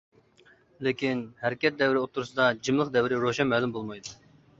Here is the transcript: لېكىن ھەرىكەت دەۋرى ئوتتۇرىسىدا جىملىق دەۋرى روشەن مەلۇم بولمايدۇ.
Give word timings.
لېكىن 0.85 1.19
ھەرىكەت 1.43 1.77
دەۋرى 1.81 2.01
ئوتتۇرىسىدا 2.05 2.47
جىملىق 2.69 2.89
دەۋرى 2.97 3.21
روشەن 3.25 3.53
مەلۇم 3.53 3.77
بولمايدۇ. 3.77 4.17